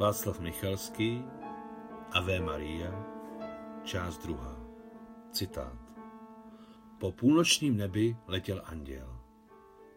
Václav 0.00 0.40
Michalský, 0.40 1.22
Ave 2.12 2.40
Maria, 2.40 3.06
část 3.84 4.18
druhá. 4.18 4.60
Citát. 5.32 5.78
Po 6.98 7.12
půlnočním 7.12 7.76
nebi 7.76 8.16
letěl 8.26 8.62
anděl. 8.64 9.20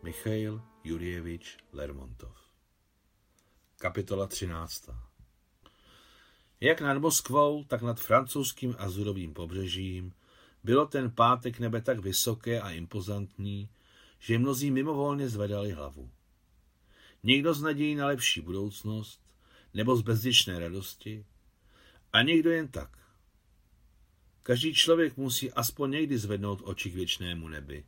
Michail 0.02 0.62
Jurjevič 0.84 1.58
Lermontov. 1.74 2.38
Kapitola 3.78 4.28
13. 4.28 4.90
Jak 6.62 6.82
nad 6.82 6.98
Moskvou, 6.98 7.64
tak 7.64 7.82
nad 7.82 8.00
francouzským 8.00 8.76
azurovým 8.78 9.34
pobřežím 9.34 10.14
bylo 10.64 10.86
ten 10.86 11.12
pátek 11.12 11.60
nebe 11.60 11.82
tak 11.82 12.00
vysoké 12.00 12.62
a 12.62 12.72
impozantní, 12.72 13.70
že 14.20 14.40
mnozí 14.40 14.72
mimovolně 14.72 15.30
zvedali 15.30 15.72
hlavu. 15.72 16.10
Někdo 17.24 17.54
z 17.54 17.62
nadějí 17.62 17.96
na 17.96 18.08
lepší 18.08 18.42
budoucnost, 18.42 19.23
nebo 19.74 19.96
z 19.96 20.02
bezděčné 20.02 20.60
radosti, 20.60 21.26
a 22.14 22.22
někdo 22.22 22.52
jen 22.52 22.68
tak. 22.68 22.98
Každý 24.44 24.74
člověk 24.74 25.18
musí 25.18 25.52
aspoň 25.52 25.92
někdy 25.92 26.18
zvednout 26.18 26.62
oči 26.64 26.92
k 26.92 26.96
věčnému 26.96 27.48
nebi. 27.48 27.86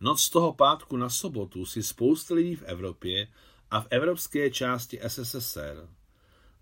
Noc 0.00 0.22
z 0.22 0.30
toho 0.30 0.52
pátku 0.52 0.96
na 0.96 1.10
sobotu 1.10 1.66
si 1.66 1.82
spousta 1.82 2.34
lidí 2.34 2.56
v 2.56 2.62
Evropě 2.62 3.28
a 3.70 3.80
v 3.80 3.86
evropské 3.90 4.50
části 4.50 5.00
SSSR 5.08 5.88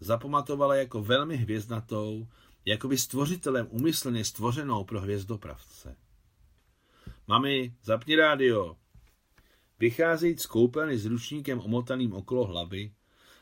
zapamatovala 0.00 0.76
jako 0.76 1.02
velmi 1.02 1.36
hvězdnatou, 1.36 2.28
jako 2.64 2.88
by 2.88 2.98
stvořitelem 2.98 3.66
umyslně 3.70 4.24
stvořenou 4.24 4.84
pro 4.84 5.00
hvězdopravce. 5.00 5.96
Mami, 7.26 7.74
zapni 7.82 8.16
rádio. 8.16 8.76
Vycházejíc 9.78 10.42
z 10.42 10.46
koupelny 10.46 10.98
s 10.98 11.06
ručníkem 11.06 11.60
omotaným 11.60 12.12
okolo 12.12 12.44
hlavy 12.44 12.92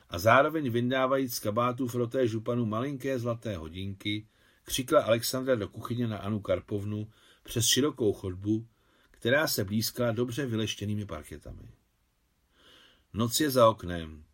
a 0.08 0.18
zároveň 0.18 0.70
vyndávajíc 0.70 1.34
z 1.34 1.38
kabátu 1.38 1.88
froté 1.88 2.28
županu 2.28 2.66
malinké 2.66 3.18
zlaté 3.18 3.56
hodinky, 3.56 4.26
křikla 4.62 5.02
Alexandra 5.02 5.54
do 5.54 5.68
kuchyně 5.68 6.06
na 6.06 6.18
Anu 6.18 6.40
Karpovnu 6.40 7.10
přes 7.42 7.66
širokou 7.66 8.12
chodbu, 8.12 8.66
která 9.10 9.46
se 9.46 9.64
blízkala 9.64 10.12
dobře 10.12 10.46
vyleštěnými 10.46 11.06
parketami. 11.06 11.68
Noc 13.12 13.40
je 13.40 13.50
za 13.50 13.68
oknem. 13.68 14.24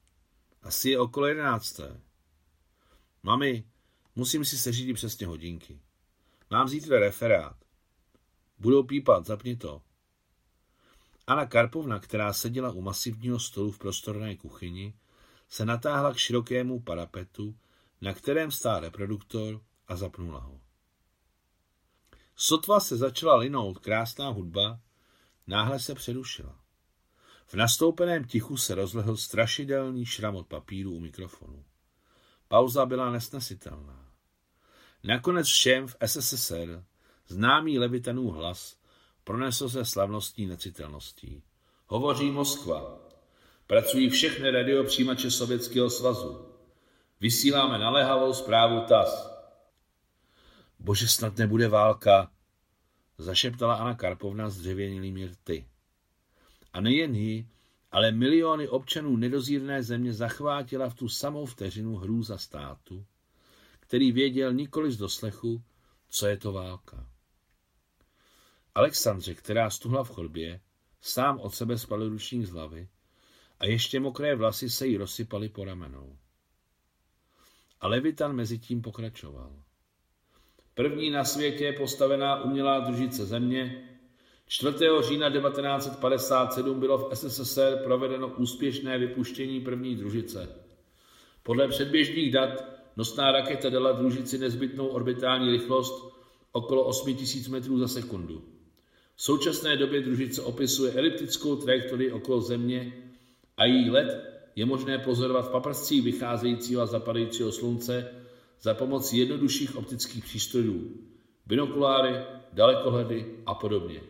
Asi 0.63 0.91
je 0.91 0.99
okolo 0.99 1.27
jedenácté. 1.27 2.01
Mami, 3.23 3.65
musím 4.17 4.45
si 4.45 4.59
seřídit 4.59 4.95
přesně 4.95 5.27
hodinky. 5.27 5.81
Mám 6.51 6.69
zítra 6.69 7.01
referát. 7.01 7.57
Budou 8.59 8.83
pípat, 8.83 9.27
zapni 9.27 9.57
to. 9.57 9.83
Anna 11.27 11.47
Karpovna, 11.47 11.99
která 11.99 12.33
seděla 12.33 12.73
u 12.73 12.81
masivního 12.81 13.39
stolu 13.39 13.73
v 13.73 13.79
prostorné 13.79 14.37
kuchyni, 14.37 14.95
se 15.51 15.65
natáhla 15.65 16.13
k 16.13 16.17
širokému 16.17 16.81
parapetu, 16.81 17.57
na 18.01 18.15
kterém 18.15 18.51
stál 18.51 18.81
reproduktor 18.81 19.61
a 19.89 19.97
zapnula 19.97 20.41
ho. 20.41 20.61
Sotva 22.37 22.81
se 22.81 22.97
začala 22.97 23.37
linout 23.37 23.79
krásná 23.79 24.29
hudba, 24.29 24.81
náhle 25.47 25.81
se 25.81 25.95
přerušila. 25.95 26.61
V 27.47 27.55
nastoupeném 27.55 28.25
tichu 28.25 28.57
se 28.57 28.75
rozlehl 28.75 29.17
strašidelný 29.17 30.07
šram 30.07 30.37
od 30.37 30.47
papíru 30.47 30.93
u 30.93 31.01
mikrofonu. 31.01 31.65
Pauza 32.49 32.87
byla 32.87 33.11
nesnesitelná. 33.11 34.09
Nakonec 35.05 35.47
všem 35.47 35.87
v 35.87 35.97
SSSR 36.07 36.85
známý 37.29 37.79
Levitanův 37.79 38.35
hlas 38.35 38.77
pronesl 39.25 39.69
se 39.69 39.85
slavnostní 39.85 40.47
necitelností. 40.47 41.43
Hovoří 41.87 42.31
Moskva. 42.31 43.10
Pracují 43.71 44.11
všechny 44.11 44.51
radiopřijímače 44.51 45.31
Sovětského 45.31 45.91
svazu. 45.91 46.47
Vysíláme 47.21 47.79
naléhavou 47.79 48.35
zprávu 48.35 48.81
TAS. 48.89 49.31
Bože, 50.79 51.09
snad 51.09 51.37
nebude 51.39 51.69
válka, 51.69 52.31
zašeptala 53.19 53.75
Anna 53.75 53.95
Karpovna 53.95 54.51
s 54.51 54.59
dřevěnilými 54.59 55.27
rty. 55.27 55.67
A 56.73 56.81
nejen 56.81 57.15
ji, 57.15 57.49
ale 57.91 58.13
miliony 58.13 58.69
občanů 58.69 59.17
nedozírné 59.17 59.83
země 59.83 60.13
zachvátila 60.13 60.89
v 60.89 60.95
tu 60.95 61.09
samou 61.09 61.47
vteřinu 61.47 61.97
hrůza 61.97 62.39
státu, 62.39 63.05
který 63.81 64.13
věděl 64.13 64.53
nikoli 64.53 64.93
z 64.93 64.97
doslechu, 64.97 65.63
co 66.09 66.27
je 66.27 66.37
to 66.37 66.53
válka. 66.53 67.07
Alexandře, 68.75 69.35
která 69.35 69.71
stuhla 69.71 70.05
v 70.05 70.11
chodbě, 70.11 70.61
sám 71.01 71.41
od 71.41 71.55
sebe 71.55 71.79
spal 71.79 72.09
ručník 72.09 72.47
z 72.47 72.51
hlavy 72.51 72.89
a 73.61 73.67
ještě 73.67 74.01
mokré 74.01 74.35
vlasy 74.35 74.71
se 74.71 74.87
jí 74.87 74.97
rozsypaly 74.97 75.49
po 75.49 75.65
ramenou. 75.65 76.17
A 77.81 77.89
Levitan 77.89 78.37
mezi 78.37 78.59
tím 78.59 78.83
pokračoval. 78.83 79.53
První 80.75 81.11
na 81.11 81.25
světě 81.25 81.75
postavená 81.79 82.43
umělá 82.45 82.81
družice 82.81 83.27
země 83.27 83.87
4. 84.47 84.77
října 85.09 85.31
1957 85.31 86.81
bylo 86.81 86.99
v 86.99 87.17
SSSR 87.17 87.81
provedeno 87.85 88.29
úspěšné 88.29 88.99
vypuštění 88.99 89.61
první 89.61 89.97
družice. 89.97 90.49
Podle 91.43 91.69
předběžných 91.69 92.33
dat 92.33 92.65
nosná 92.97 93.33
raketa 93.33 93.71
dala 93.71 93.93
družici 93.93 94.39
nezbytnou 94.39 94.87
orbitální 94.87 95.51
rychlost 95.51 96.15
okolo 96.53 96.85
8000 96.85 97.49
metrů 97.49 97.79
za 97.79 97.89
sekundu. 97.89 98.45
V 99.17 99.23
současné 99.23 99.77
době 99.77 100.01
družice 100.01 100.43
opisuje 100.43 100.93
eliptickou 100.93 101.57
trajektorii 101.57 102.13
okolo 102.13 102.41
Země 102.41 103.10
a 103.61 103.65
její 103.65 103.91
let 103.91 104.41
je 104.57 104.67
možné 104.67 104.99
pozorovat 104.99 105.49
v 105.49 105.51
paprscích 105.51 106.03
vycházejícího 106.03 106.83
a 106.83 106.87
zapadajícího 106.87 107.53
slunce 107.53 108.15
za 108.63 108.75
pomocí 108.75 109.19
jednodušších 109.19 109.77
optických 109.77 110.25
přístrojů, 110.25 110.97
binokuláry, 111.47 112.17
dalekohledy 112.53 113.27
a 113.47 113.55
podobně. 113.55 114.01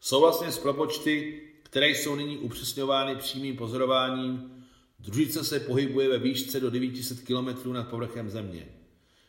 Souhlasně 0.00 0.52
s 0.52 0.58
propočty, 0.58 1.42
které 1.62 1.88
jsou 1.88 2.14
nyní 2.14 2.38
upřesňovány 2.38 3.16
přímým 3.16 3.56
pozorováním, 3.56 4.50
družice 4.98 5.44
se 5.44 5.60
pohybuje 5.60 6.08
ve 6.08 6.18
výšce 6.18 6.60
do 6.60 6.70
900 6.70 7.20
km 7.20 7.72
nad 7.72 7.88
povrchem 7.88 8.30
Země. 8.30 8.68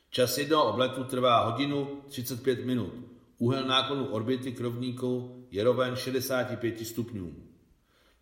Čas 0.10 0.38
jednoho 0.38 0.74
obletu 0.74 1.04
trvá 1.04 1.44
hodinu 1.44 2.02
35 2.08 2.66
minut. 2.66 2.94
Úhel 3.38 3.68
náklonu 3.68 4.06
orbity 4.06 4.52
krovníku 4.52 5.36
je 5.52 5.64
roven 5.64 5.96
65 5.96 6.88
stupňům. 6.88 7.49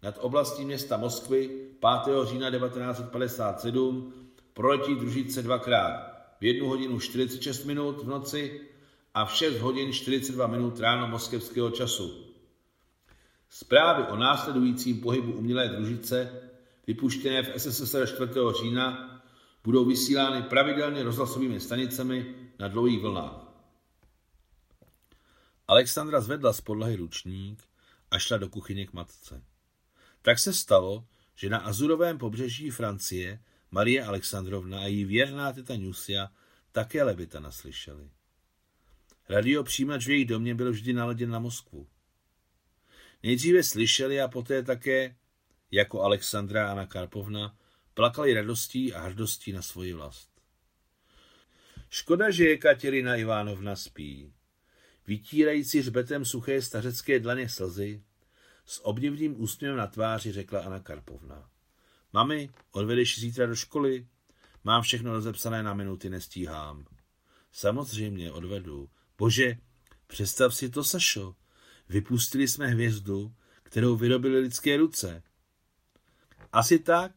Nad 0.07 0.17
oblastí 0.21 0.65
města 0.65 0.97
Moskvy 0.97 1.47
5. 2.03 2.15
října 2.23 2.51
1957 2.51 4.13
proletí 4.53 4.95
družice 4.95 5.41
dvakrát 5.43 5.91
v 6.39 6.43
1 6.43 6.67
hodinu 6.67 6.99
46 6.99 7.65
minut 7.65 8.03
v 8.03 8.07
noci 8.07 8.61
a 9.13 9.25
v 9.25 9.35
6 9.35 9.59
hodin 9.59 9.93
42 9.93 10.47
minut 10.47 10.79
ráno 10.79 11.07
moskevského 11.07 11.71
času. 11.71 12.33
Zprávy 13.49 14.03
o 14.03 14.15
následujícím 14.15 15.01
pohybu 15.01 15.33
umělé 15.33 15.67
družice, 15.67 16.49
vypuštěné 16.87 17.43
v 17.43 17.59
SSSR 17.59 18.07
4. 18.07 18.31
října, 18.61 19.21
budou 19.63 19.85
vysílány 19.85 20.41
pravidelně 20.41 21.03
rozhlasovými 21.03 21.59
stanicemi 21.59 22.35
na 22.59 22.67
dlouhých 22.67 23.01
vlnách. 23.01 23.47
Alexandra 25.67 26.21
zvedla 26.21 26.53
z 26.53 26.61
podlahy 26.61 26.95
ručník 26.95 27.63
a 28.11 28.19
šla 28.19 28.37
do 28.37 28.49
kuchyně 28.49 28.87
k 28.87 28.93
matce. 28.93 29.43
Tak 30.27 30.39
se 30.39 30.53
stalo, 30.53 31.07
že 31.35 31.49
na 31.49 31.57
azurovém 31.57 32.17
pobřeží 32.17 32.69
Francie 32.69 33.39
Marie 33.71 34.03
Alexandrovna 34.03 34.79
a 34.79 34.85
její 34.85 35.05
věrná 35.05 35.53
teta 35.53 35.77
Nusia 35.77 36.31
také 36.71 37.03
Levita 37.03 37.39
naslyšeli. 37.39 38.09
Radio 39.29 39.63
přijímač 39.63 40.07
v 40.07 40.09
jejich 40.09 40.27
domě 40.27 40.55
byl 40.55 40.71
vždy 40.71 40.93
naladěn 40.93 41.29
na 41.29 41.39
Moskvu. 41.39 41.87
Nejdříve 43.23 43.63
slyšeli 43.63 44.21
a 44.21 44.27
poté 44.27 44.63
také, 44.63 45.15
jako 45.71 46.01
Alexandra 46.01 46.67
a 46.67 46.71
Anna 46.71 46.85
Karpovna, 46.85 47.57
plakali 47.93 48.33
radostí 48.33 48.93
a 48.93 49.01
hrdostí 49.01 49.51
na 49.51 49.61
svoji 49.61 49.93
vlast. 49.93 50.29
Škoda, 51.89 52.31
že 52.31 52.45
je 52.45 52.57
Katerina 52.57 53.15
Ivánovna 53.15 53.75
spí. 53.75 54.33
Vytírající 55.07 55.81
řbetem 55.81 56.25
suché 56.25 56.61
stařecké 56.61 57.19
dlaně 57.19 57.49
slzy, 57.49 58.01
s 58.67 58.85
obdivným 58.85 59.41
úsměvem 59.41 59.77
na 59.77 59.87
tváři 59.87 60.31
řekla 60.31 60.61
Anna 60.61 60.79
Karpovna. 60.79 61.49
Mami, 62.13 62.49
odvedeš 62.71 63.19
zítra 63.19 63.45
do 63.45 63.55
školy? 63.55 64.07
Mám 64.63 64.81
všechno 64.81 65.13
rozepsané 65.13 65.63
na 65.63 65.73
minuty, 65.73 66.09
nestíhám. 66.09 66.85
Samozřejmě, 67.51 68.31
odvedu. 68.31 68.89
Bože, 69.17 69.57
představ 70.07 70.55
si 70.55 70.69
to, 70.69 70.83
Sašo. 70.83 71.35
Vypustili 71.89 72.47
jsme 72.47 72.67
hvězdu, 72.67 73.33
kterou 73.63 73.95
vyrobili 73.95 74.39
lidské 74.39 74.77
ruce. 74.77 75.23
Asi 76.51 76.79
tak? 76.79 77.11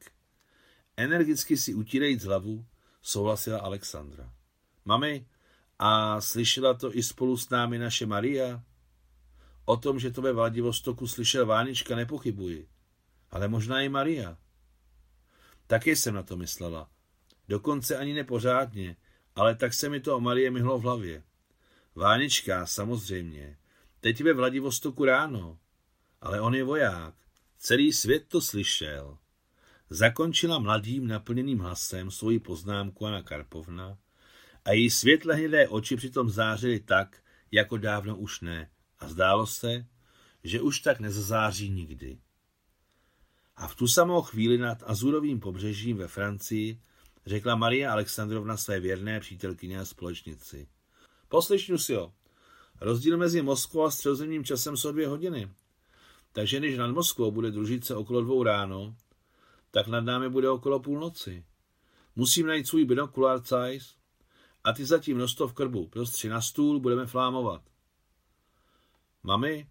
Energicky 0.96 1.56
si 1.56 1.74
utírajíc 1.74 2.24
hlavu, 2.24 2.66
souhlasila 3.02 3.60
Alexandra. 3.60 4.32
Mami, 4.84 5.26
a 5.78 6.20
slyšela 6.20 6.74
to 6.74 6.96
i 6.96 7.02
spolu 7.02 7.36
s 7.36 7.48
námi 7.48 7.78
naše 7.78 8.06
Maria? 8.06 8.62
O 9.70 9.76
tom, 9.76 9.98
že 9.98 10.10
to 10.10 10.22
ve 10.22 10.32
Vladivostoku 10.32 11.06
slyšel 11.06 11.46
Vánička, 11.46 11.96
nepochybuji. 11.96 12.68
Ale 13.30 13.48
možná 13.48 13.80
i 13.80 13.88
Maria. 13.88 14.38
Taky 15.66 15.96
jsem 15.96 16.14
na 16.14 16.22
to 16.22 16.36
myslela. 16.36 16.90
Dokonce 17.48 17.96
ani 17.96 18.14
nepořádně, 18.14 18.96
ale 19.34 19.54
tak 19.54 19.74
se 19.74 19.88
mi 19.88 20.00
to 20.00 20.16
o 20.16 20.20
Marie 20.20 20.50
myhlo 20.50 20.78
v 20.78 20.82
hlavě. 20.82 21.22
Vánička, 21.94 22.66
samozřejmě. 22.66 23.58
Teď 24.00 24.20
ve 24.20 24.32
Vladivostoku 24.32 25.04
ráno. 25.04 25.58
Ale 26.20 26.40
on 26.40 26.54
je 26.54 26.64
voják. 26.64 27.14
Celý 27.58 27.92
svět 27.92 28.24
to 28.28 28.40
slyšel. 28.40 29.18
Zakončila 29.90 30.58
mladým 30.58 31.06
naplněným 31.08 31.58
hlasem 31.58 32.10
svoji 32.10 32.38
poznámku 32.38 33.06
Anna 33.06 33.22
Karpovna 33.22 33.98
a 34.64 34.72
její 34.72 34.90
světle 34.90 35.34
hnědé 35.34 35.68
oči 35.68 35.96
přitom 35.96 36.30
zářily 36.30 36.80
tak, 36.80 37.22
jako 37.52 37.76
dávno 37.76 38.16
už 38.16 38.40
ne. 38.40 38.70
A 39.00 39.08
zdálo 39.08 39.46
se, 39.46 39.86
že 40.44 40.60
už 40.60 40.80
tak 40.80 41.00
nezazáří 41.00 41.70
nikdy. 41.70 42.18
A 43.56 43.68
v 43.68 43.74
tu 43.74 43.88
samou 43.88 44.22
chvíli 44.22 44.58
nad 44.58 44.82
Azurovým 44.86 45.40
pobřežím 45.40 45.96
ve 45.96 46.08
Francii 46.08 46.80
řekla 47.26 47.54
Maria 47.54 47.92
Alexandrovna 47.92 48.56
své 48.56 48.80
věrné 48.80 49.20
přítelkyně 49.20 49.80
a 49.80 49.84
společnici. 49.84 50.68
Poslyšnu 51.28 51.78
si 51.78 51.92
jo. 51.92 52.12
Rozdíl 52.80 53.18
mezi 53.18 53.42
Moskvou 53.42 53.82
a 53.82 53.90
středozemním 53.90 54.44
časem 54.44 54.76
jsou 54.76 54.92
dvě 54.92 55.08
hodiny. 55.08 55.50
Takže 56.32 56.60
než 56.60 56.78
nad 56.78 56.90
Moskvou 56.90 57.30
bude 57.30 57.50
družice 57.50 57.94
okolo 57.94 58.20
dvou 58.20 58.42
ráno, 58.42 58.96
tak 59.70 59.86
nad 59.86 60.00
námi 60.00 60.28
bude 60.28 60.50
okolo 60.50 60.80
půlnoci. 60.80 61.44
Musím 62.16 62.46
najít 62.46 62.66
svůj 62.66 62.84
binokulár 62.84 63.46
Zeiss 63.46 63.94
a 64.64 64.72
ty 64.72 64.84
zatím 64.84 65.18
nosto 65.18 65.48
v 65.48 65.52
krbu. 65.52 65.86
Prostři 65.86 66.28
na 66.28 66.40
stůl, 66.40 66.80
budeme 66.80 67.06
flámovat. 67.06 67.69
Mami, 69.22 69.70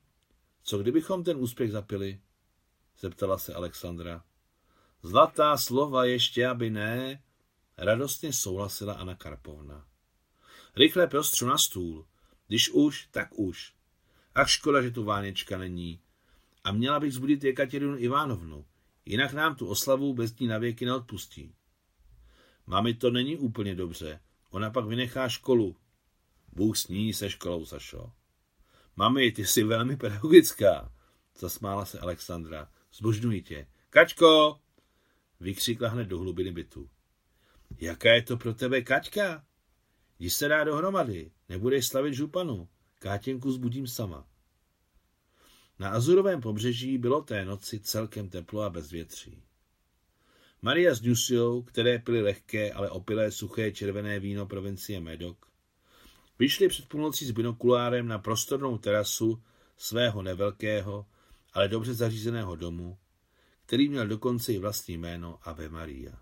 co 0.63 0.77
kdybychom 0.77 1.23
ten 1.23 1.37
úspěch 1.37 1.71
zapili? 1.71 2.21
Zeptala 2.99 3.37
se 3.37 3.53
Alexandra. 3.53 4.23
Zlatá 5.03 5.57
slova 5.57 6.05
ještě, 6.05 6.47
aby 6.47 6.69
ne, 6.69 7.23
radostně 7.77 8.33
souhlasila 8.33 8.93
Anna 8.93 9.15
Karpovna. 9.15 9.85
Rychle 10.75 11.07
prostřu 11.07 11.47
na 11.47 11.57
stůl. 11.57 12.07
Když 12.47 12.69
už, 12.69 13.07
tak 13.11 13.29
už. 13.31 13.73
Ach 14.35 14.49
škoda, 14.49 14.81
že 14.81 14.91
tu 14.91 15.03
Váněčka 15.03 15.57
není. 15.57 16.01
A 16.63 16.71
měla 16.71 16.99
bych 16.99 17.13
zbudit 17.13 17.43
Jekaterinu 17.43 17.97
Ivánovnu. 17.97 18.65
Jinak 19.05 19.33
nám 19.33 19.55
tu 19.55 19.67
oslavu 19.67 20.13
bez 20.13 20.39
ní 20.39 20.47
navěky 20.47 20.85
neodpustí. 20.85 21.55
Mami, 22.67 22.93
to 22.93 23.09
není 23.09 23.37
úplně 23.37 23.75
dobře. 23.75 24.19
Ona 24.49 24.69
pak 24.69 24.85
vynechá 24.85 25.29
školu. 25.29 25.75
Bůh 26.51 26.77
s 26.77 26.87
ní 26.87 27.13
se 27.13 27.29
školou, 27.29 27.65
Sašo. 27.65 28.11
Mami, 28.99 29.31
ty 29.31 29.45
jsi 29.45 29.63
velmi 29.63 29.97
pedagogická, 29.97 30.91
zasmála 31.37 31.85
se 31.85 31.99
Alexandra. 31.99 32.71
Zbožňuji 32.93 33.41
tě. 33.41 33.67
Kačko! 33.89 34.59
Vykřikla 35.39 35.89
hned 35.89 36.07
do 36.07 36.19
hlubiny 36.19 36.51
bytu. 36.51 36.89
Jaká 37.77 38.13
je 38.13 38.21
to 38.21 38.37
pro 38.37 38.53
tebe 38.53 38.81
Kaťka? 38.81 39.45
Jdi 40.19 40.29
se 40.29 40.47
dá 40.47 40.63
dohromady, 40.63 41.31
nebudeš 41.49 41.87
slavit 41.87 42.13
županu. 42.13 42.67
Kátěnku 42.99 43.51
zbudím 43.51 43.87
sama. 43.87 44.27
Na 45.79 45.89
Azurovém 45.89 46.41
pobřeží 46.41 46.97
bylo 46.97 47.21
té 47.21 47.45
noci 47.45 47.79
celkem 47.79 48.29
teplo 48.29 48.61
a 48.61 48.69
bezvětří. 48.69 49.43
Maria 50.61 50.95
s 50.95 51.01
Nusiou, 51.01 51.61
které 51.61 51.99
pili 51.99 52.21
lehké, 52.21 52.71
ale 52.71 52.89
opilé 52.89 53.31
suché 53.31 53.71
červené 53.71 54.19
víno 54.19 54.45
provincie 54.45 54.99
Medok, 54.99 55.49
vyšli 56.39 56.67
před 56.67 56.89
půlnocí 56.89 57.25
s 57.25 57.31
binokulárem 57.31 58.07
na 58.07 58.19
prostornou 58.19 58.77
terasu 58.77 59.43
svého 59.77 60.21
nevelkého, 60.21 61.05
ale 61.53 61.67
dobře 61.67 61.93
zařízeného 61.93 62.55
domu, 62.55 62.97
který 63.65 63.89
měl 63.89 64.07
dokonce 64.07 64.53
i 64.53 64.59
vlastní 64.59 64.97
jméno 64.97 65.39
Ave 65.41 65.69
Maria. 65.69 66.19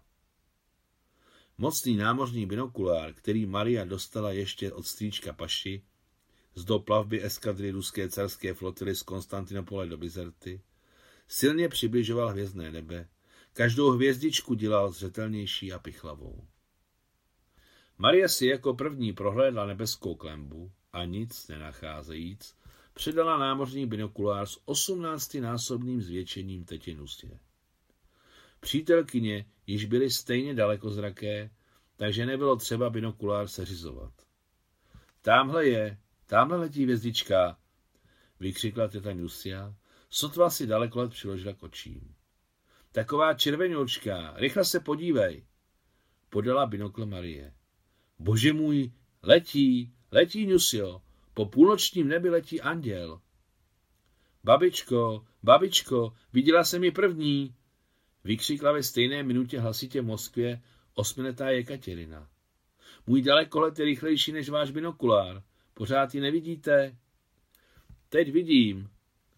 Mocný 1.57 1.95
námořní 1.95 2.45
binokulár, 2.45 3.13
který 3.13 3.45
Maria 3.45 3.85
dostala 3.85 4.31
ještě 4.31 4.71
od 4.71 4.87
strýčka 4.87 5.33
Paši, 5.33 5.83
z 6.55 6.65
do 6.65 6.79
plavby 6.79 7.23
eskadry 7.23 7.71
ruské 7.71 8.09
carské 8.09 8.53
flotily 8.53 8.95
z 8.95 9.03
Konstantinopole 9.03 9.87
do 9.87 9.97
Bizerty, 9.97 10.61
silně 11.27 11.69
přibližoval 11.69 12.29
hvězdné 12.29 12.71
nebe, 12.71 13.09
každou 13.53 13.91
hvězdičku 13.91 14.53
dělal 14.53 14.91
zřetelnější 14.91 15.73
a 15.73 15.79
pichlavou. 15.79 16.47
Maria 17.97 18.27
si 18.27 18.45
jako 18.47 18.73
první 18.73 19.13
prohlédla 19.13 19.65
nebeskou 19.65 20.15
klembu 20.15 20.71
a 20.93 21.05
nic 21.05 21.47
nenacházejíc, 21.47 22.55
předala 22.93 23.37
námořní 23.37 23.85
binokulár 23.85 24.47
s 24.47 24.61
osmnáctinásobným 24.65 26.01
zvětšením 26.01 26.65
tetinustě. 26.65 27.39
Přítelkyně 28.59 29.45
již 29.67 29.85
byly 29.85 30.11
stejně 30.11 30.53
dalekozraké, 30.53 31.49
takže 31.95 32.25
nebylo 32.25 32.55
třeba 32.55 32.89
binokulár 32.89 33.47
seřizovat. 33.47 34.13
Támhle 35.21 35.67
je, 35.67 35.97
tamhle 36.25 36.57
letí 36.57 36.83
hvězdička, 36.83 37.57
vykřikla 38.39 38.87
teta 38.87 39.13
Nusia, 39.13 39.75
sotva 40.09 40.49
si 40.49 40.67
daleko 40.67 40.99
let 40.99 41.11
přiložila 41.11 41.53
k 41.53 41.63
očím. 41.63 42.15
Taková 42.91 43.33
červenoučka, 43.33 44.33
rychle 44.35 44.65
se 44.65 44.79
podívej, 44.79 45.45
podala 46.29 46.65
binokl 46.65 47.05
Marie. 47.05 47.53
Bože 48.19 48.53
můj, 48.53 48.91
letí, 49.23 49.93
letí, 50.11 50.45
Nusio, 50.45 51.01
po 51.33 51.45
půlnočním 51.45 52.07
nebi 52.07 52.29
letí 52.29 52.61
anděl. 52.61 53.21
Babičko, 54.43 55.25
babičko, 55.43 56.13
viděla 56.33 56.63
jsem 56.63 56.83
ji 56.83 56.91
první, 56.91 57.55
vykřikla 58.23 58.71
ve 58.71 58.83
stejné 58.83 59.23
minutě 59.23 59.59
hlasitě 59.59 60.01
v 60.01 60.05
Moskvě 60.05 60.61
osmiletá 60.93 61.49
Jekaterina. 61.49 62.29
Můj 63.07 63.21
dalekolet 63.21 63.79
je 63.79 63.85
rychlejší 63.85 64.31
než 64.31 64.49
váš 64.49 64.71
binokulár. 64.71 65.43
Pořád 65.73 66.15
ji 66.15 66.21
nevidíte? 66.21 66.97
Teď 68.09 68.31
vidím, 68.31 68.89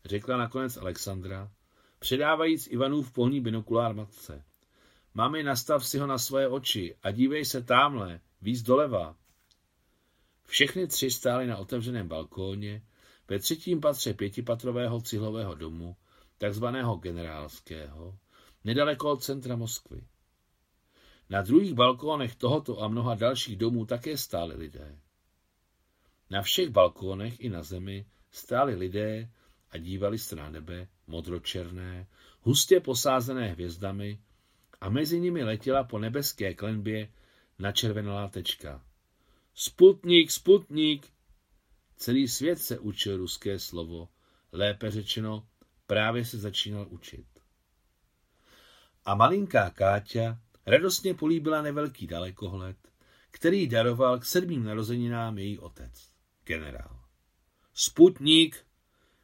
řekla 0.06 0.38
nakonec 0.38 0.78
Alexandra, 0.78 1.52
předávajíc 2.00 2.68
Ivanův 2.68 3.12
polní 3.12 3.42
binokulár 3.42 3.96
matce. 3.96 4.44
Mami, 5.14 5.44
nastav 5.44 5.88
si 5.88 5.98
ho 5.98 6.08
na 6.08 6.18
svoje 6.18 6.48
oči 6.48 6.96
a 7.04 7.12
dívej 7.12 7.46
se 7.46 7.64
tamhle, 7.64 8.20
víc 8.42 8.62
doleva. 8.62 9.16
Všechny 10.46 10.88
tři 10.88 11.12
stály 11.12 11.48
na 11.48 11.58
otevřeném 11.58 12.08
balkóně 12.08 12.82
ve 13.28 13.40
třetím 13.40 13.82
patře 13.82 14.14
pětipatrového 14.14 15.02
cihlového 15.02 15.56
domu, 15.56 15.96
takzvaného 16.38 16.96
generálského, 16.96 18.18
nedaleko 18.64 19.12
od 19.12 19.24
centra 19.24 19.56
Moskvy. 19.56 20.08
Na 21.30 21.42
druhých 21.42 21.74
balkónech 21.74 22.36
tohoto 22.36 22.82
a 22.82 22.88
mnoha 22.88 23.16
dalších 23.16 23.58
domů 23.58 23.86
také 23.86 24.18
stáli 24.18 24.56
lidé. 24.56 25.00
Na 26.30 26.42
všech 26.42 26.70
balkónech 26.70 27.40
i 27.40 27.50
na 27.50 27.64
zemi 27.64 28.06
stáli 28.32 28.76
lidé 28.76 29.30
a 29.70 29.78
dívali 29.78 30.18
se 30.20 30.36
na 30.36 30.50
nebe, 30.50 30.88
modročerné, 31.08 32.08
hustě 32.42 32.80
posázené 32.80 33.48
hvězdami 33.48 34.20
a 34.82 34.90
mezi 34.90 35.20
nimi 35.20 35.44
letěla 35.44 35.84
po 35.84 36.00
nebeské 36.00 36.54
klenbě 36.54 37.10
načervenalá 37.60 38.28
tečka. 38.28 38.84
Sputnik, 39.54 40.32
sputnik! 40.32 41.08
Celý 41.96 42.28
svět 42.28 42.60
se 42.60 42.80
učil 42.80 43.18
ruské 43.18 43.60
slovo, 43.60 44.10
lépe 44.52 44.92
řečeno, 44.92 45.48
právě 45.88 46.26
se 46.26 46.38
začínal 46.38 46.88
učit. 46.90 47.26
A 49.06 49.16
malinká 49.16 49.70
Káťa 49.70 50.40
radostně 50.66 51.14
políbila 51.14 51.62
nevelký 51.62 52.08
dalekohled, 52.08 52.78
který 53.32 53.68
daroval 53.68 54.20
k 54.20 54.26
sedmým 54.26 54.64
narozeninám 54.64 55.38
její 55.38 55.60
otec, 55.60 56.12
generál. 56.46 57.00
Sputnik! 57.74 58.66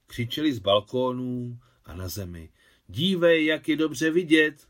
křičeli 0.07 0.53
z 0.53 0.59
balkónů 0.59 1.59
a 1.85 1.93
na 1.93 2.07
zemi. 2.07 2.49
Dívej, 2.87 3.45
jak 3.45 3.67
je 3.67 3.75
dobře 3.75 4.11
vidět! 4.11 4.67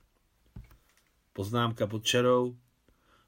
Poznámka 1.34 1.88
pod 1.88 2.05
čarou. 2.05 2.57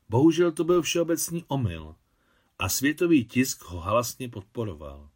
Bohužel 0.09 0.51
to 0.51 0.63
byl 0.63 0.81
všeobecný 0.81 1.45
omyl 1.47 1.95
a 2.59 2.69
světový 2.69 3.25
tisk 3.25 3.63
ho 3.63 3.79
halasně 3.79 4.29
podporoval. 4.29 5.09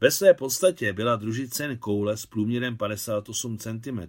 Ve 0.00 0.10
své 0.10 0.34
podstatě 0.34 0.92
byla 0.92 1.16
družice 1.16 1.76
koule 1.76 2.16
s 2.16 2.26
průměrem 2.26 2.76
58 2.76 3.58
cm 3.58 4.00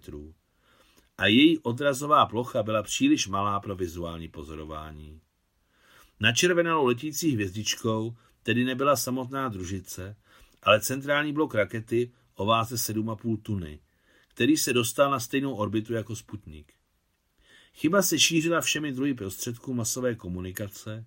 a 1.18 1.26
její 1.26 1.60
odrazová 1.60 2.26
plocha 2.26 2.64
byla 2.64 2.84
příliš 2.84 3.28
malá 3.28 3.60
pro 3.60 3.76
vizuální 3.76 4.28
pozorování. 4.28 5.22
Načervenalou 6.20 6.86
letící 6.86 7.32
hvězdičkou 7.32 8.16
tedy 8.44 8.64
nebyla 8.64 8.96
samotná 8.96 9.50
družice, 9.50 10.16
ale 10.64 10.82
centrální 10.82 11.34
blok 11.34 11.56
rakety 11.56 12.12
o 12.36 12.46
váze 12.46 12.76
7,5 12.76 13.42
tuny, 13.42 13.80
který 14.28 14.58
se 14.58 14.74
dostal 14.74 15.12
na 15.12 15.20
stejnou 15.20 15.56
orbitu 15.56 15.94
jako 15.94 16.16
Sputnik. 16.16 16.74
Chyba 17.76 18.02
se 18.02 18.20
šířila 18.20 18.62
všemi 18.62 18.92
druhy 18.92 19.14
prostředků 19.14 19.74
masové 19.74 20.16
komunikace 20.16 21.06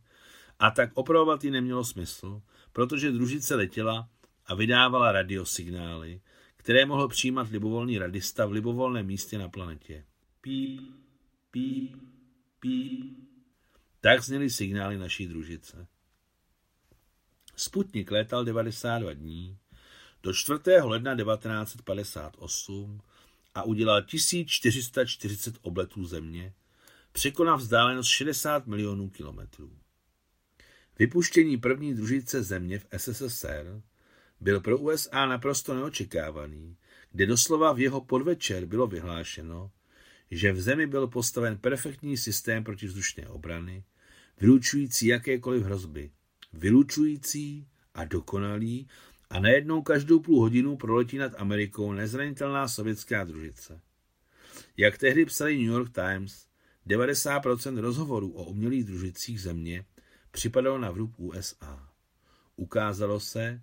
a 0.58 0.70
tak 0.70 0.90
opravovat 0.94 1.44
ji 1.44 1.50
nemělo 1.50 1.84
smysl, 1.84 2.42
protože 2.72 3.12
družice 3.12 3.54
letěla 3.54 4.08
a 4.46 4.54
vydávala 4.54 5.12
radiosignály, 5.12 6.20
které 6.56 6.86
mohl 6.86 7.08
přijímat 7.08 7.50
libovolný 7.50 7.98
radista 7.98 8.46
v 8.46 8.52
libovolném 8.52 9.06
místě 9.06 9.38
na 9.38 9.48
planetě. 9.48 10.04
Pí, 10.40 10.94
píp, 11.50 11.96
píp. 12.60 13.18
Tak 14.00 14.22
zněly 14.22 14.50
signály 14.50 14.98
naší 14.98 15.26
družice. 15.26 15.86
Sputnik 17.56 18.10
létal 18.10 18.44
92 18.44 19.12
dní 19.12 19.58
do 20.22 20.32
4. 20.32 20.60
ledna 20.82 21.16
1958 21.16 23.00
a 23.58 23.62
udělal 23.62 24.02
1440 24.02 25.54
obletů 25.62 26.04
země, 26.04 26.52
překonal 27.12 27.58
vzdálenost 27.58 28.08
60 28.08 28.66
milionů 28.66 29.08
kilometrů. 29.10 29.72
Vypuštění 30.98 31.56
první 31.56 31.94
družice 31.94 32.42
země 32.42 32.78
v 32.78 32.86
SSSR 32.96 33.82
byl 34.40 34.60
pro 34.60 34.78
USA 34.78 35.26
naprosto 35.26 35.74
neočekávaný, 35.74 36.76
kde 37.12 37.26
doslova 37.26 37.72
v 37.72 37.78
jeho 37.78 38.00
podvečer 38.00 38.64
bylo 38.64 38.86
vyhlášeno, 38.86 39.70
že 40.30 40.52
v 40.52 40.60
zemi 40.60 40.86
byl 40.86 41.06
postaven 41.06 41.58
perfektní 41.58 42.16
systém 42.16 42.64
protivzdušné 42.64 43.28
obrany, 43.28 43.84
vylučující 44.40 45.06
jakékoliv 45.06 45.62
hrozby, 45.62 46.10
vylučující 46.52 47.68
a 47.94 48.04
dokonalý 48.04 48.88
a 49.30 49.40
najednou 49.40 49.82
každou 49.82 50.20
půl 50.20 50.40
hodinu 50.40 50.76
proletí 50.76 51.18
nad 51.18 51.32
Amerikou 51.38 51.92
nezranitelná 51.92 52.68
sovětská 52.68 53.24
družice. 53.24 53.80
Jak 54.76 54.98
tehdy 54.98 55.24
psali 55.24 55.56
New 55.56 55.66
York 55.66 55.92
Times, 55.92 56.46
90% 56.86 57.78
rozhovorů 57.78 58.32
o 58.32 58.44
umělých 58.44 58.84
družicích 58.84 59.40
země 59.40 59.84
připadalo 60.30 60.78
na 60.78 60.90
vrub 60.90 61.14
USA. 61.16 61.92
Ukázalo 62.56 63.20
se, 63.20 63.62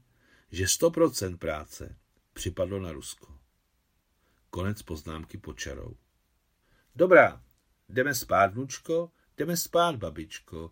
že 0.51 0.65
100% 0.65 1.38
práce 1.38 1.95
připadlo 2.34 2.79
na 2.79 2.91
Rusko. 2.91 3.39
Konec 4.50 4.81
poznámky 4.81 5.38
počarou. 5.38 5.95
Dobrá, 6.95 7.41
jdeme 7.89 8.15
spát, 8.15 8.53
vnučko, 8.53 9.12
jdeme 9.38 9.57
spát, 9.57 9.95
babičko, 9.95 10.72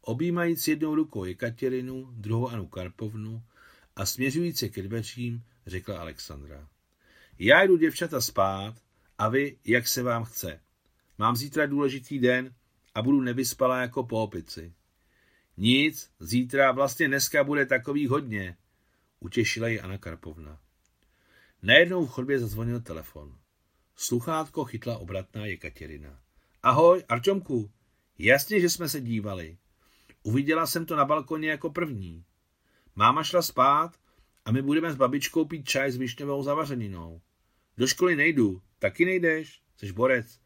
objímajíc 0.00 0.68
jednou 0.68 0.94
rukou 0.94 1.24
Jekaterinu, 1.24 2.08
druhou 2.12 2.48
Anu 2.48 2.66
Karpovnu 2.66 3.42
a 3.96 4.06
směřující 4.06 4.70
ke 4.70 4.82
dveřím, 4.82 5.42
řekla 5.66 6.00
Alexandra. 6.00 6.68
Já 7.38 7.62
jdu 7.62 7.76
děvčata 7.76 8.20
spát 8.20 8.74
a 9.18 9.28
vy, 9.28 9.58
jak 9.64 9.88
se 9.88 10.02
vám 10.02 10.24
chce. 10.24 10.60
Mám 11.18 11.36
zítra 11.36 11.66
důležitý 11.66 12.18
den 12.18 12.54
a 12.94 13.02
budu 13.02 13.20
nevyspalá 13.20 13.80
jako 13.80 14.02
po 14.02 14.22
opici. 14.22 14.72
Nic, 15.56 16.10
zítra, 16.20 16.72
vlastně 16.72 17.08
dneska 17.08 17.44
bude 17.44 17.66
takový 17.66 18.06
hodně, 18.06 18.56
utěšila 19.20 19.68
ji 19.68 19.80
Anna 19.80 19.98
Karpovna. 19.98 20.60
Najednou 21.62 22.06
v 22.06 22.10
chodbě 22.10 22.38
zazvonil 22.38 22.80
telefon. 22.80 23.38
Sluchátko 23.96 24.64
chytla 24.64 24.98
obratná 24.98 25.46
Jekaterina. 25.46 26.20
Ahoj, 26.62 27.04
Arčomku, 27.08 27.70
jasně, 28.18 28.60
že 28.60 28.70
jsme 28.70 28.88
se 28.88 29.00
dívali. 29.00 29.56
Uviděla 30.22 30.66
jsem 30.66 30.86
to 30.86 30.96
na 30.96 31.04
balkoně 31.04 31.50
jako 31.50 31.70
první. 31.70 32.24
Máma 32.96 33.24
šla 33.24 33.42
spát 33.42 34.00
a 34.44 34.52
my 34.52 34.62
budeme 34.62 34.92
s 34.92 34.96
babičkou 34.96 35.44
pít 35.44 35.68
čaj 35.68 35.92
s 35.92 35.96
višňovou 35.96 36.42
zavařeninou. 36.42 37.20
Do 37.76 37.86
školy 37.86 38.16
nejdu, 38.16 38.62
taky 38.78 39.04
nejdeš, 39.04 39.62
jsi 39.76 39.92
borec. 39.92 40.40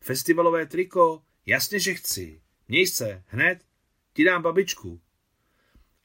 Festivalové 0.00 0.66
triko, 0.66 1.22
jasně, 1.46 1.78
že 1.80 1.94
chci. 1.94 2.42
Měj 2.68 2.86
se, 2.86 3.22
hned, 3.26 3.64
ti 4.12 4.24
dám 4.24 4.42
babičku. 4.42 5.00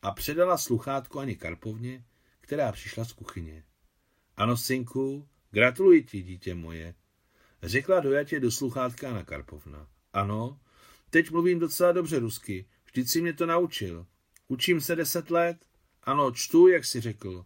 A 0.02 0.12
předala 0.12 0.58
sluchátko 0.58 1.20
ani 1.20 1.36
Karpovně, 1.36 2.06
která 2.42 2.72
přišla 2.72 3.06
z 3.06 3.14
kuchyně. 3.14 3.64
Ano, 4.38 4.58
synku, 4.58 5.28
gratuluji 5.52 6.04
ti, 6.04 6.22
dítě 6.22 6.56
moje, 6.56 6.96
řekla 7.64 8.00
dojatě 8.00 8.40
do 8.40 8.52
sluchátka 8.52 9.14
na 9.14 9.24
Karpovna. 9.24 9.88
Ano, 10.14 10.60
teď 11.10 11.32
mluvím 11.32 11.60
docela 11.60 11.92
dobře 11.92 12.20
rusky, 12.20 12.66
vždyť 12.86 13.10
si 13.10 13.22
mě 13.22 13.34
to 13.34 13.46
naučil. 13.46 14.06
Učím 14.48 14.82
se 14.82 14.96
deset 14.96 15.32
let, 15.32 15.66
ano, 16.06 16.32
čtu, 16.32 16.68
jak 16.68 16.86
si 16.86 17.02
řekl. 17.02 17.46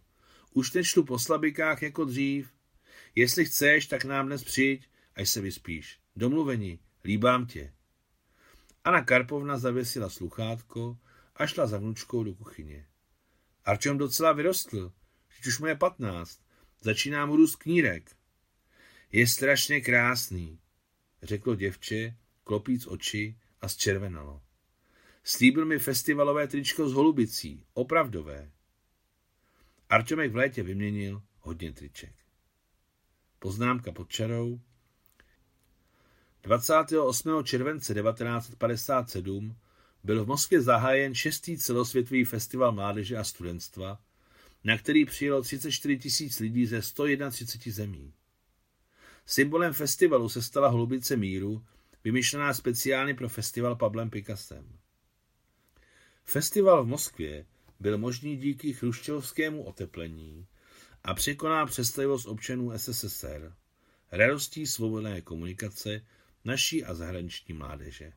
Už 0.52 0.72
nečtu 0.72 1.04
po 1.04 1.18
slabikách 1.18 1.82
jako 1.82 2.04
dřív. 2.04 2.52
Jestli 3.14 3.44
chceš, 3.44 3.86
tak 3.86 4.04
nám 4.04 4.26
dnes 4.26 4.44
přijď, 4.44 4.88
až 5.14 5.30
se 5.30 5.40
vyspíš. 5.40 5.98
Domluvení, 6.16 6.78
líbám 7.04 7.46
tě. 7.46 7.72
Anna 8.84 9.04
Karpovna 9.04 9.58
zavěsila 9.58 10.10
sluchátko 10.10 10.98
a 11.36 11.46
šla 11.46 11.66
za 11.66 11.78
vnučkou 11.78 12.24
do 12.24 12.34
kuchyně. 12.34 12.86
Arčom 13.64 13.98
docela 13.98 14.32
vyrostl, 14.32 14.92
teď 15.36 15.46
už 15.46 15.58
mu 15.58 15.66
je 15.66 15.74
patnáct. 15.74 16.40
Začíná 16.80 17.26
mu 17.26 17.36
růst 17.36 17.56
knírek. 17.56 18.16
Je 19.12 19.26
strašně 19.26 19.80
krásný, 19.80 20.58
řeklo 21.22 21.54
děvče, 21.54 22.16
klopíc 22.44 22.86
oči 22.86 23.38
a 23.60 23.68
zčervenalo. 23.68 24.42
Slíbil 25.24 25.66
mi 25.66 25.78
festivalové 25.78 26.46
tričko 26.46 26.88
z 26.88 26.92
holubicí, 26.92 27.64
opravdové. 27.74 28.50
Arčomek 29.88 30.32
v 30.32 30.36
létě 30.36 30.62
vyměnil 30.62 31.22
hodně 31.40 31.72
triček. 31.72 32.14
Poznámka 33.38 33.92
pod 33.92 34.08
čarou. 34.08 34.60
28. 36.42 37.44
července 37.44 37.94
1957 37.94 39.56
byl 40.04 40.24
v 40.24 40.28
Moskvě 40.28 40.60
zahájen 40.60 41.14
šestý 41.14 41.58
celosvětový 41.58 42.24
festival 42.24 42.72
mládeže 42.72 43.16
a 43.16 43.24
studentstva, 43.24 44.00
na 44.64 44.78
který 44.78 45.04
přijelo 45.04 45.42
34 45.42 45.98
tisíc 45.98 46.40
lidí 46.40 46.66
ze 46.66 46.82
131 46.82 47.72
zemí. 47.72 48.12
Symbolem 49.26 49.72
festivalu 49.72 50.28
se 50.28 50.42
stala 50.42 50.68
holubice 50.68 51.16
míru, 51.16 51.64
vymyšlená 52.04 52.54
speciálně 52.54 53.14
pro 53.14 53.28
festival 53.28 53.76
Pablem 53.76 54.10
Picassem. 54.10 54.79
Festival 56.30 56.84
v 56.84 56.86
Moskvě 56.86 57.46
byl 57.80 57.98
možný 57.98 58.36
díky 58.36 58.72
chruščovskému 58.72 59.62
oteplení 59.62 60.46
a 61.04 61.14
překoná 61.14 61.66
představivost 61.66 62.26
občanů 62.26 62.78
SSSR, 62.78 63.52
radostí 64.12 64.66
svobodné 64.66 65.20
komunikace 65.20 66.06
naší 66.44 66.84
a 66.84 66.94
zahraniční 66.94 67.54
mládeže. 67.54 68.12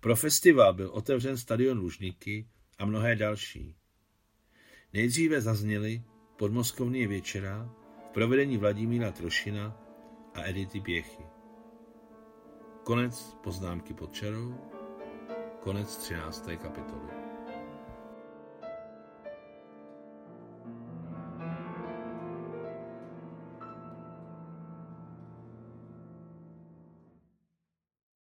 Pro 0.00 0.16
festival 0.16 0.74
byl 0.74 0.90
otevřen 0.90 1.36
stadion 1.36 1.78
Lužníky 1.78 2.48
a 2.78 2.84
mnohé 2.84 3.16
další. 3.16 3.74
Nejdříve 4.92 5.40
zazněly 5.40 6.02
podmoskovní 6.36 7.06
věčera 7.06 7.74
v 8.08 8.12
provedení 8.12 8.56
Vladimíra 8.56 9.12
Trošina 9.12 9.76
a 10.34 10.44
Edity 10.44 10.80
Pěchy. 10.80 11.22
Konec 12.84 13.36
poznámky 13.42 13.94
pod 13.94 14.12
čarou, 14.12 14.81
konec 15.64 15.96
13. 15.96 16.56
kapitoly. 16.58 17.21